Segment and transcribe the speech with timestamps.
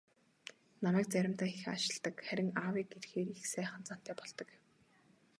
[0.83, 4.61] "Намайг заримдаа их аашилдаг, харин аавыг ирэхээр их сайхан зантай болдог" гэв.